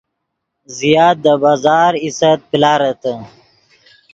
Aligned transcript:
زیات 0.77 1.17
دے 1.23 1.33
بازار 1.43 1.91
ایست 2.03 2.39
پلارتے 2.51 3.13